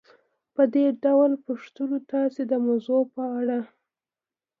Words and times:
په 0.55 0.63
دې 0.73 0.85
ډول 1.03 1.31
پوښتنو 1.45 1.97
تاسې 2.11 2.41
د 2.51 2.53
موضوع 2.65 3.01
په 3.13 3.23
اړه 3.39 3.59